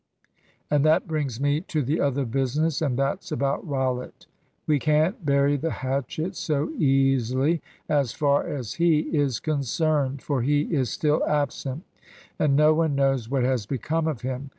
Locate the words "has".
13.43-13.67